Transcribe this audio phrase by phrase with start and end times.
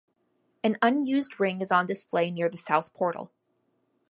[0.63, 3.29] An unused ring is on display near the south portal.